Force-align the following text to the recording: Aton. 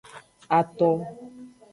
Aton. 0.57 0.97